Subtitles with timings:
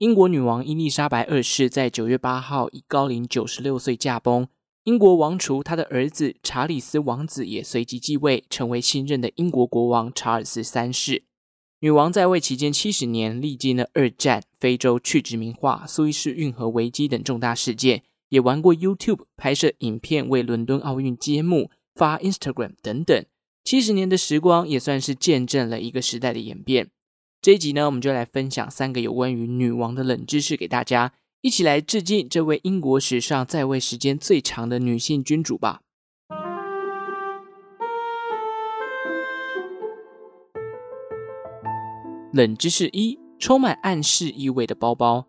[0.00, 4.48] 英国女王伊丽莎白二世在九月八号以高龄九十六岁驾崩。
[4.84, 11.24] 英国王储他的儿子查理斯王子也随即继位，成为新任的英国国王查尔斯三世。
[11.80, 23.22] 女王在位期间七十年，历经了二战、非洲去殖民化、苏伊士运河危机等重大事件，也玩过 YouTube 拍摄影片，为伦敦奥运揭幕，发 Instagram 等等。
[23.62, 26.88] 七十年的时光也算是见证了一个时代的演变。
[27.42, 35.80] 这一集呢，我们就来分享三个有关于女王的冷知识给大家，一起来致敬这位英国史上在位时间最长的女性君主吧。
[42.34, 45.24] 冷知识一：充满暗示意味的包包。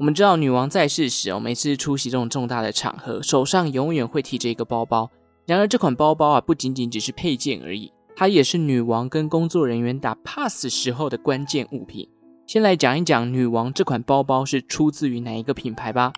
[0.00, 5.08] 我们知道，女王在世时哦，每次出席这种重大的场合，手上永远会提着一个包包。
[5.46, 12.08] 然而，这款包包啊，不仅仅只是配件而已，它也是女王跟工作人员打 pass 时候的关键物品。
[12.46, 16.10] 先来讲一讲女王这款包包是出自于哪一个品牌吧。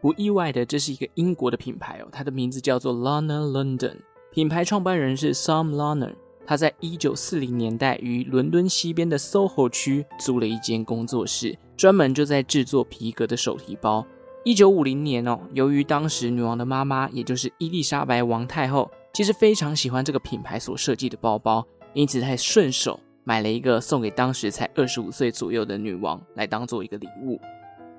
[0.00, 3.96] 不意外的，这是一个英国的品牌哦，它的名字叫做 Lana London，
[4.32, 6.14] 品牌创办人是 Sam Lana。
[6.46, 14.06] 他在一九四零年代于伦敦西边的 SOHO 区租了一间工作室，专门就在制作皮革的手提包。
[14.44, 27.40] 一九五零年哦，由于当时女王的妈妈，也就是伊丽莎白王太后，其实非常喜欢这个品牌所设计的包包，因此她还顺手买了一个送给当时才二十五岁左右的女王，来当做一个礼物。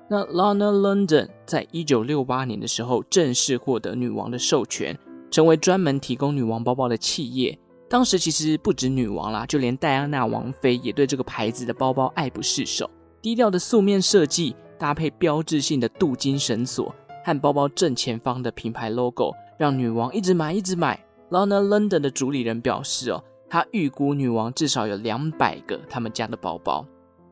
[0.08, 4.98] 那 Lana London 在一九六八年的时候，正式获得女王的授权，
[5.30, 7.58] 成为专门提供女王包包的企业。
[7.88, 14.56] 当时其实不止女王啦，就连戴安娜王妃也对这个牌子的包包爱不释手，低调的素面设计。
[14.78, 16.92] 搭配标志性的镀金绳索
[17.24, 20.98] 和包包正前方的品牌 logo，让女王一直买一直买。
[21.30, 26.86] Lana London 的主理人表示：“哦，他预估女王至少有两百个他们家的包包。”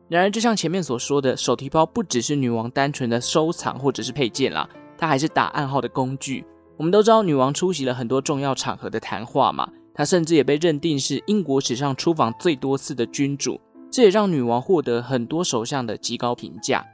[0.09, 6.43] 然而，就像前面所说的，手提包不只是女王单纯的收藏或者是配件啦，它还是打暗号的工具。
[6.77, 16.85] 我们都知道，女王出席了很多重要场合的谈话嘛，她甚至也被认定是英国史上出访最多次的君主，这也让女王获得很多首相的极高评价。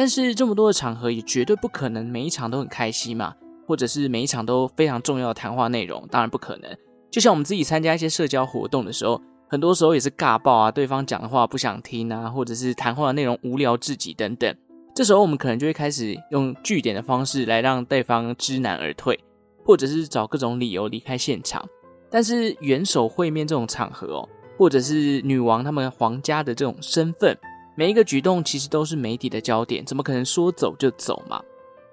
[0.00, 3.34] 但是这么多的场合也绝对不可能每一场都很开心嘛，
[3.66, 6.74] 或者是每一场都非常重要的谈话内容，当然不可能。
[7.10, 14.56] 就像我们自己参加一些社交活动的时候，很多时候也是尬爆啊，对方讲的话不想听啊，或者是谈话的内容无聊至极等等。
[14.94, 19.20] 这时候我们可能就会开始用据点的方式来让对方知难而退，
[19.66, 21.62] 或者是找各种理由离开现场。
[22.10, 27.36] 但是元首会面这种场合哦，或者是女王他们皇家的这种身份。
[27.74, 31.42] 每一个举动其实都是媒体的焦点，怎么可能说走就走嘛？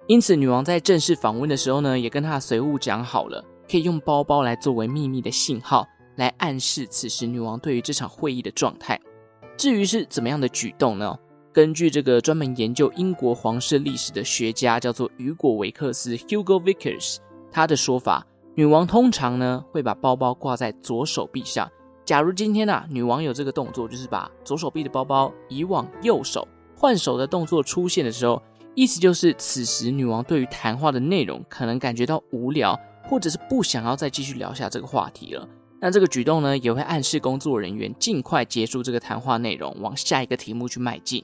[0.07, 8.99] 因此，女王在正式访问的时候呢，也跟她随扈讲好了，可以用包包来作为秘密的信号，来暗示此时女王对于这场会议的状态。
[9.57, 11.17] 至于是怎么样的举动呢？
[11.53, 17.17] 根据这个专门研究英国皇室历史的学家，叫做雨果维克斯 （Hugo Vickers），
[17.51, 21.69] 他的说法，女王通常呢会把包包挂在左手臂上。
[22.07, 28.41] 假如今天呐、啊，女王有这个动作，就是把左手臂的包包移往右手，换手的动作出现的时候，
[28.75, 32.79] 意思就是此时女王对于谈话的内容可能感觉到无聊，
[33.09, 35.45] 或者是不想要再继续聊下这个话题了。
[35.81, 41.21] 那这个举动呢，也会暗示工作人员尽快结束这个谈话内容，往下一个题目去迈进。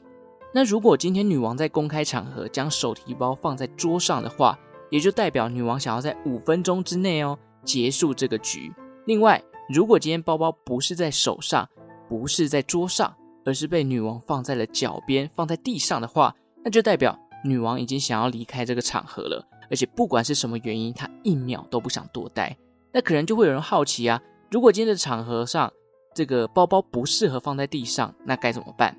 [0.53, 8.69] 那如果今天女王在公开场合将手提包放在桌上的话，也就代表女王想要在五分钟之内哦结束这个局。
[9.05, 11.67] 另外，如果今天包包不是在手上，
[12.09, 13.13] 不是在桌上，
[13.45, 19.47] 而是被女王放在了脚边，放在地上的话，那就代表女王已经想要离开这个场合了。
[19.69, 22.55] 而且不管是什么原因，她一秒都不想多待。
[22.91, 25.71] 那可能就会有人好奇啊，如果今天的场合上
[26.13, 28.95] 这个包包不适合放在地上，那该怎么办？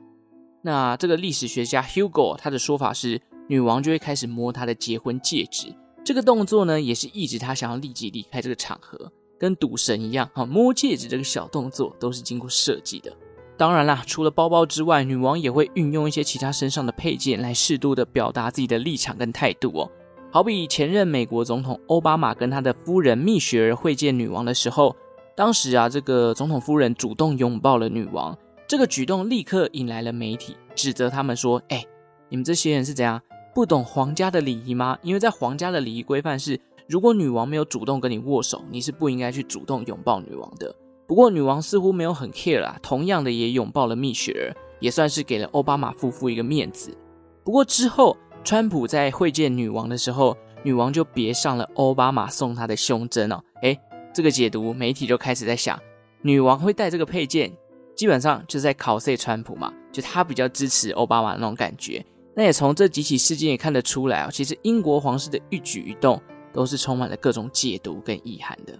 [0.62, 9.12] 那这个历史学家 Hugo 他的说法是，女王就会开始摸她的结婚戒指，这个动作呢，也是抑制她想要立即离开这个场合。
[9.38, 13.12] 跟赌神一样，哈，摸戒指这个小动作都是经过设计的。
[13.56, 19.90] 当然啦，除了包包之外，女王也会运用一些其他身上的配件来适度的表达自己的立场跟态度哦。
[20.32, 24.96] 好比前任美国总统欧巴马跟他的夫人蜜雪儿会见女王的时候，
[25.36, 28.36] 当时啊，这个总统夫人主动拥抱了女王，
[28.66, 31.84] 这个举动立刻引来了媒体，指责他们说：“哎，
[32.28, 33.22] 你们这些人是怎样
[33.54, 34.98] 不懂皇家的礼仪吗？
[35.02, 40.74] 因为在皇家的礼仪规范是。”如果女王没有主动跟你握手，你是不应该去主动拥抱女王的。
[41.06, 44.44] 不过女王似乎没有很 care 啦，同样的也拥抱了蜜雪儿，
[44.80, 46.96] 也算是给了奥巴马夫妇一个面子。
[47.42, 53.40] 不过之后，川普在会见女王的时候，女王就别上了奥巴马送她的胸针哦。
[53.62, 53.78] 诶，
[54.12, 55.78] 这个解读媒体就开始在想，
[56.22, 57.50] 女王会戴这个配件，
[57.94, 62.04] 基本上就是在考 C 川普嘛，就他比较支持奥巴马那种感觉。
[62.34, 66.20] 那也从这几起事件也看得出来啊，其实英国皇室的一举一动
[66.54, 68.78] 都是充满了各种解读跟意涵的。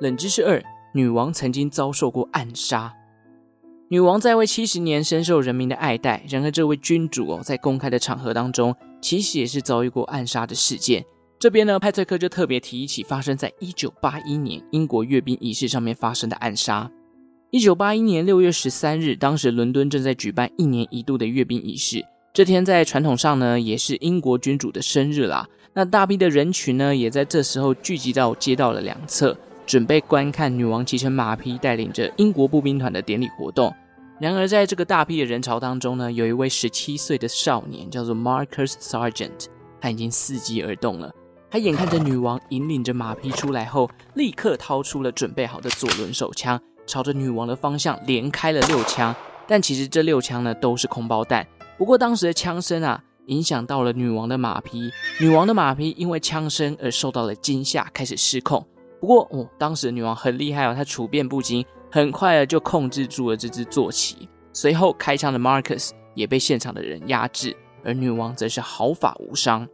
[0.00, 0.62] 冷知识二：
[0.92, 2.92] 女王曾经遭受过暗杀。
[3.88, 6.22] 女王在位七十年，深受人民的爱戴。
[6.28, 11.04] 然而，这位君主哦，在公开的场合当中，其实也是遭遇过暗杀的事件。
[11.38, 16.90] 这边呢，派翠克就特别提一起发生在一九八一年英国阅兵仪式上面发生的暗杀。
[17.50, 22.04] 一九八一年六月十三日，当时伦敦正在举办一年一度的阅兵仪式。
[22.38, 25.44] 这天在传统上呢，也是英国君主的生日啦。
[25.72, 29.36] 那大批的人群呢，也在这时候聚集到街道的两侧。
[29.66, 33.74] 准备观看女王骑乘马匹带领着英国步兵团的典礼活动。
[34.20, 39.46] 然而，在这个大批的人潮当中呢，有一位十七岁的少年叫做 Marcus Sargent，
[39.80, 41.12] 他已经伺机而动了。
[41.50, 49.12] 他眼看着女王引领着马匹出来后，立刻掏出了准备好的左轮手枪，朝着女王的方向连开了六枪。
[49.48, 51.44] 但其实这六枪呢都是空包弹。
[51.78, 54.90] 不过当时的枪声啊，影响到了女王的马匹，
[55.20, 58.66] 女王的马匹因为枪声而受到了惊吓，开始失控。
[59.00, 64.28] 不过，哦，当时的女王很厉害哦，她处变不惊，很快的就控制住了这只坐骑。
[64.52, 69.68] 随后开枪的 Marcus 也被现场的人压制，而女王则是毫发无伤。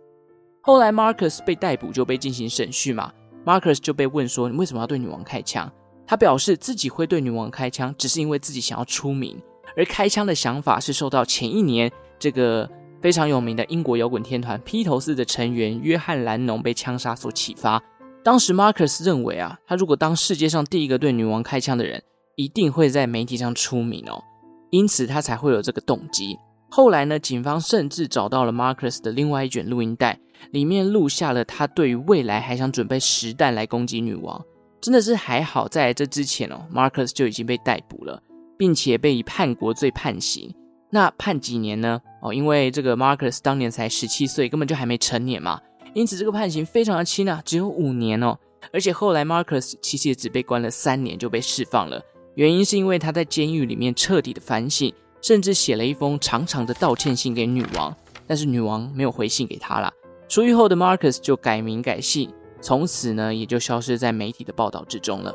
[0.61, 3.11] 后来 Marcus 被逮捕，就被进行审讯嘛。
[3.47, 5.73] Marcus 就被问说：“你为什么要对女王开枪？”
[6.07, 9.41] 他表示自己会对女王开枪，只是因为自己想要出名。
[9.77, 12.69] 而开枪的想法是受到前一年这个
[13.01, 17.83] 非常有名的英国摇滚天团披头士的成员约翰·兰农被枪杀所启发。
[18.23, 22.03] 当时，Marcus 认为啊，他如果当世界上第一个对女王开枪的人，
[22.37, 24.23] 一定会在媒体上出名哦，
[24.71, 26.39] 因此他才会有这个动机。
[26.71, 30.19] 后来呢，警方甚至找到了 Marcus 的另外一卷录音带，
[30.51, 34.43] 里面录下了他对于未来还想准备实弹来攻击女王。
[34.81, 38.21] 真的是还好，在这之前哦，Marcus 就已经被逮捕了，
[38.57, 40.55] 并且被以叛国罪判刑。
[40.91, 42.01] 那判几年呢？
[42.23, 45.61] 哦，因为这个 Marcus 当年才十七岁，根本就还没成年嘛。
[45.93, 48.37] 因此，这个判刑非常的轻啊，只有五年哦。
[48.73, 52.01] 而且后来，Marcus 其实也只被关了三年就被释放了。
[52.35, 57.95] 原因是因为他在监狱里面彻底的反省，甚至写了一封长长的道歉信给女王。
[58.27, 59.93] 但是女王没有回信给他啦。
[60.29, 65.35] 出狱后的 Marcus 就改名改姓，从此呢也就消失在媒体的报道之中了。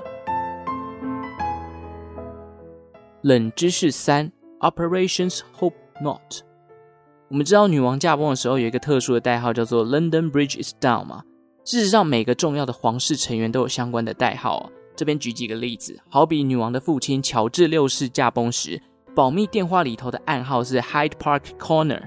[3.21, 4.31] 冷知识三
[4.61, 6.41] ：Operations Hope Not。
[7.27, 11.23] 我们知道女王驾崩的时候有一个特殊的代号叫做 London Bridge is down 嘛。
[11.65, 14.71] 事实上，每个重要的皇室成员都有相关的代号哦。
[14.95, 18.81] 这边举几个例子，好比女王的父亲乔治六世驾崩时，
[19.13, 22.03] 保密电话里头的暗号是 Hyde Park Corner。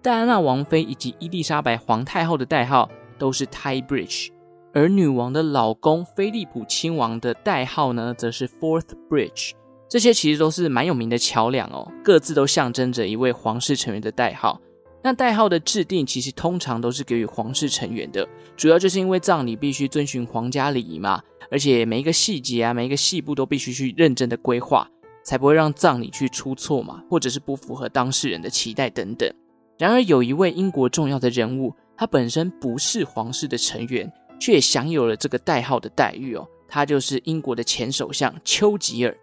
[0.00, 4.30] 戴安娜王妃以及伊丽莎白皇太后的代号都是 Tie Bridge，
[4.72, 9.52] 而女王的老公菲利普亲王的代号呢，则是 “Fourth Bridge。
[9.88, 14.60] 这些其实都是蛮有名的桥梁哦，各自都象征着一位皇室成员的代号。
[15.02, 18.26] 那代号的制定其实通常都是给予皇室成员的，
[18.56, 24.88] 主要就是因为葬礼必须遵循皇家礼仪嘛，而且每一个细节啊，每一个细部都必须去认真的规划，
[25.22, 29.30] 才不会让葬礼去出错嘛，或者是不符合当事人的期待等等。
[29.78, 34.10] 然而，有一位英国重要的人物，他本身不是皇室的成员，
[34.40, 39.14] 却享有了这个代号的待遇哦，他就是英国的前首相丘吉尔。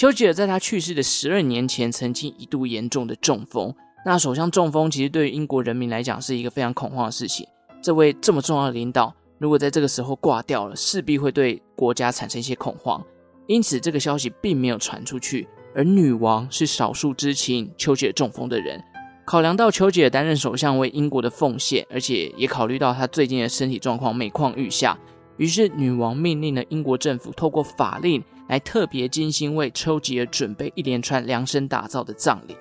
[0.00, 3.74] 丘吉尔在他去世的十二年前，曾经一度严重的中风。
[4.06, 7.46] 那首相中风，其实对于英国人民来讲是一个非常恐慌的事情。
[7.82, 13.04] 这位这么重要的领导，如果在这个时候挂掉了，势必会对国家产生一些恐慌。
[13.46, 15.46] 因此，这个消息并没有传出去。
[15.74, 18.82] 而女王是少数知情丘吉尔中风的人。
[19.26, 24.98] 考量到丘吉尔担任首相为英国的奉献，而且也考虑到他最近的身体状况每况愈下，
[25.36, 28.24] 于是女王命令了英国政府透过法令。
[28.50, 32.56] 来特别精心为丘吉尔准备一连串量身打造的葬礼。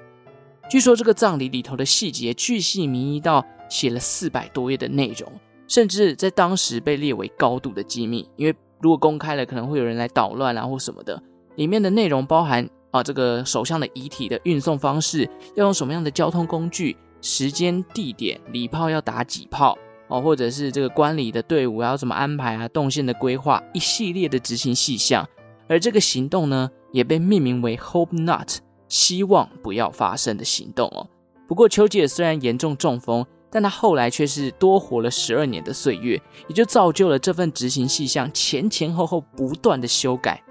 [0.69, 5.27] 据说这个葬礼里头的细节巨细靡遗到写了四百多页的内容，
[5.67, 8.29] 甚至在当时被列为高度的机密。
[8.35, 11.19] 因为如果公开了，可能会有人来捣乱啊或什么的。
[11.55, 19.75] 里面的内容包含啊，这个首相的遗体的运送方式，要用什么样的交通工具，时间地点，礼炮要打几炮
[20.07, 25.27] 哦，或者是这个观礼的队伍要怎么安排啊，动线的规划，一系列的执行细项。
[25.69, 28.57] 而这个行动呢，也被命名为 “Hope Not”，
[28.87, 31.07] 希望不要发生的行动哦。
[31.47, 40.43] 不过，丘吉尔虽然严重中风，但他后来却是多活了十二年的岁月，也就造就了这份执行细项前前后后不断的修改。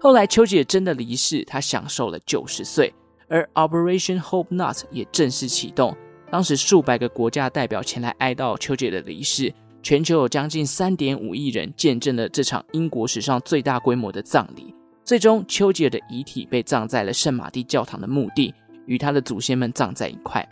[0.00, 2.94] 后来，丘吉尔真的离世，他享受了九十岁，
[3.28, 5.96] 而 Operation Hope Not 也正式启动。
[6.30, 9.52] 当时，数百个国家代表前来哀悼丘吉尔的离世。
[9.82, 18.52] 全球有将近三点五亿人见证了这场英国史上最大规模的葬礼，最终，丘吉尔的遗体被葬在了圣马蒂教堂的墓地，
[18.86, 20.46] 与他的祖先们葬在一块。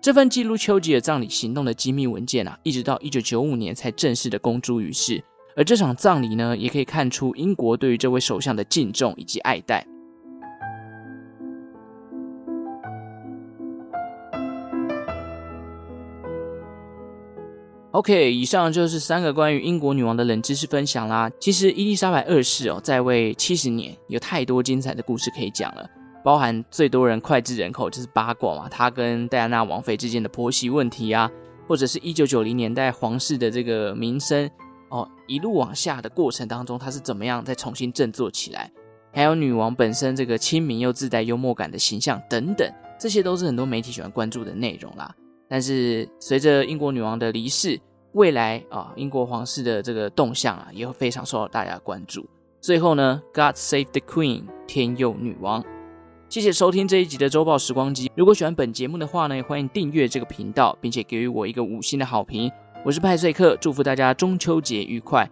[0.00, 5.22] 这份记录丘吉尔葬礼行动的机密文件啊，一直到一九九五年才正式的公诸于世。
[5.54, 9.86] 而这场葬礼呢，也可以看出英国对于这位首相的敬重以及爱戴。
[18.02, 21.30] OK，以上就是三个关于英国女王的冷知识分享啦。
[21.38, 25.88] 其实伊丽莎白二世哦，在位七十年，有太多精彩的故事可以讲了，
[26.24, 31.30] 包含最多人脍炙人口就是八卦嘛，她跟戴安娜王妃之间的婆媳问题啊，
[31.68, 34.50] 或者是一九九零年代皇室的这个名声
[34.90, 38.68] 哦，一路往下的过程当中，她是怎么样再重新振作起来，
[39.12, 42.68] 还有女王本身这个亲民又自带幽默感的形象等等，
[42.98, 45.14] 这些都是很多媒体喜欢关注的内容啦。
[45.48, 47.78] 但是随着英国女王的离世，
[48.12, 52.26] 未来啊，英国皇室的这个动向啊，也会非常受到大家关注。
[52.60, 55.64] 最后呢，God save the Queen，天佑女王。
[56.28, 58.10] 谢谢收听这一集的周报时光机。
[58.14, 62.50] 如果喜欢本节目的话呢，欢迎订阅这个频道，并且给予我一个五星的好评。
[62.84, 65.28] 我是派瑞克，祝福大家中秋节愉快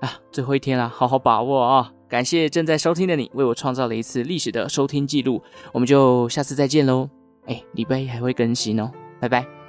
[0.00, 0.18] 啊！
[0.32, 1.92] 最后一天了，好好把握啊！
[2.08, 5.40] 感谢正在收听的你，为我创造了一次历史的收听记录。
[5.72, 7.08] 我们就下次再见喽！
[7.46, 8.90] 哎，礼拜一还会更新哦。
[9.20, 9.59] 拜拜。